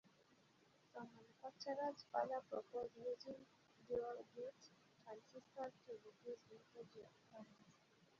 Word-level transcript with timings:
Some 0.95 1.09
manufacturers 1.15 2.05
further 2.11 2.41
propose 2.49 2.89
using 2.97 3.45
"dual-gate" 3.87 4.71
transistors 5.05 5.73
to 5.85 5.93
reduce 5.93 6.39
leakage 6.49 7.03
of 7.03 7.11
current. 7.31 7.55